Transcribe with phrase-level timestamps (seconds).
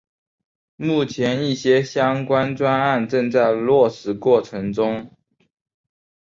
[0.77, 5.07] 目前一些相关专案正在落实过程中。